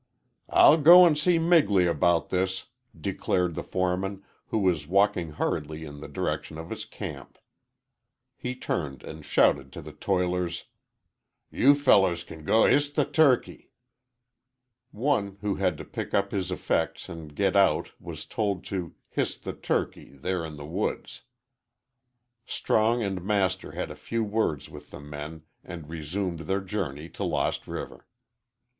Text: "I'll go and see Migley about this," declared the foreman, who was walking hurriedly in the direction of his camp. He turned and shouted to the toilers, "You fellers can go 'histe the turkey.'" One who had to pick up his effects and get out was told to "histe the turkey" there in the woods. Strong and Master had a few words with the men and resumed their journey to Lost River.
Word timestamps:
"I'll 0.49 0.79
go 0.79 1.05
and 1.05 1.15
see 1.15 1.37
Migley 1.37 1.87
about 1.87 2.29
this," 2.29 2.65
declared 2.99 3.53
the 3.53 3.61
foreman, 3.61 4.23
who 4.47 4.57
was 4.57 4.87
walking 4.87 5.33
hurriedly 5.33 5.85
in 5.85 5.99
the 6.01 6.07
direction 6.07 6.57
of 6.57 6.71
his 6.71 6.85
camp. 6.85 7.37
He 8.35 8.55
turned 8.55 9.03
and 9.03 9.23
shouted 9.23 9.71
to 9.73 9.81
the 9.83 9.91
toilers, 9.91 10.63
"You 11.51 11.75
fellers 11.75 12.23
can 12.23 12.43
go 12.45 12.65
'histe 12.65 12.95
the 12.95 13.05
turkey.'" 13.05 13.69
One 14.89 15.37
who 15.41 15.53
had 15.57 15.77
to 15.77 15.85
pick 15.85 16.15
up 16.15 16.31
his 16.31 16.49
effects 16.49 17.07
and 17.07 17.35
get 17.35 17.55
out 17.55 17.91
was 18.01 18.25
told 18.25 18.63
to 18.73 18.95
"histe 19.15 19.43
the 19.43 19.53
turkey" 19.53 20.13
there 20.15 20.43
in 20.43 20.55
the 20.55 20.65
woods. 20.65 21.21
Strong 22.47 23.03
and 23.03 23.23
Master 23.23 23.73
had 23.73 23.91
a 23.91 23.95
few 23.95 24.23
words 24.23 24.67
with 24.67 24.89
the 24.89 24.99
men 24.99 25.43
and 25.63 25.91
resumed 25.91 26.39
their 26.39 26.59
journey 26.61 27.07
to 27.09 27.23
Lost 27.23 27.67
River. 27.67 28.07